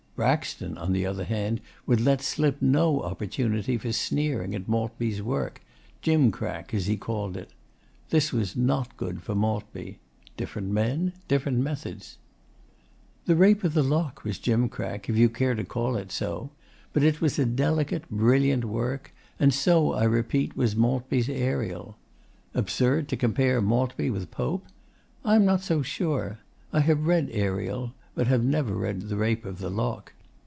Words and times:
Braxton, 0.17 0.77
on 0.77 0.93
the 0.93 1.03
other 1.03 1.23
hand, 1.23 1.61
would 1.87 1.99
let 1.99 2.21
slip 2.21 2.61
no 2.61 3.01
opportunity 3.01 3.75
for 3.79 3.91
sneering 3.91 4.53
at 4.53 4.67
Maltby's 4.69 5.19
work 5.19 5.61
'gimcrack,' 6.03 6.75
as 6.75 6.85
he 6.85 6.95
called 6.95 7.35
it. 7.35 7.49
This 8.11 8.31
was 8.31 8.55
not 8.55 8.95
good 8.97 9.23
for 9.23 9.33
Maltby. 9.33 9.97
Different 10.37 10.69
men, 10.69 11.13
different 11.27 11.57
methods. 11.57 12.19
'The 13.25 13.35
Rape 13.35 13.63
of 13.63 13.73
the 13.73 13.81
Lock' 13.81 14.23
was 14.23 14.37
'gimcrack,' 14.37 15.09
if 15.09 15.17
you 15.17 15.27
care 15.27 15.55
to 15.55 15.63
call 15.63 15.95
it 15.95 16.11
so; 16.11 16.51
but 16.93 17.01
it 17.01 17.19
was 17.19 17.39
a 17.39 17.45
delicate, 17.45 18.07
brilliant 18.11 18.63
work; 18.65 19.15
and 19.39 19.51
so, 19.51 19.93
I 19.93 20.03
repeat, 20.03 20.55
was 20.55 20.75
Maltby's 20.75 21.29
'Ariel.' 21.29 21.97
Absurd 22.53 23.07
to 23.09 23.17
compare 23.17 23.59
Maltby 23.59 24.11
with 24.11 24.29
Pope? 24.29 24.67
I 25.25 25.35
am 25.35 25.45
not 25.45 25.61
so 25.61 25.81
sure. 25.81 26.37
I 26.71 26.81
have 26.81 27.07
read 27.07 27.29
'Ariel,' 27.31 27.93
but 28.13 28.27
have 28.27 28.43
never 28.43 28.75
read 28.75 29.01
'The 29.03 29.15
Rape 29.15 29.45
of 29.45 29.59
the 29.59 29.69
Lock. 29.69 30.11